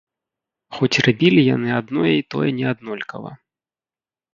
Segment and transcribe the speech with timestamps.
[0.77, 3.31] Хоць рабілі яны адно і тое неаднолькава.